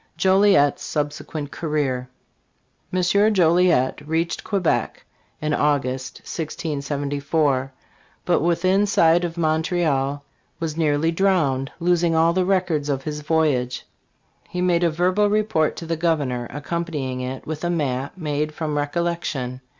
[0.17, 2.09] JOLIET'S SUBSEQUENT CAREER.
[2.91, 3.01] M.
[3.33, 5.05] Joliet reached Quebec
[5.39, 7.71] in August, 1674,
[8.25, 10.25] but within sight of Montreal
[10.59, 13.85] was nearly drowned, losing all the records of his voyage.
[14.49, 18.79] He made a verbal report to the Governor, accompanying it with a map made from
[18.79, 19.61] recollection.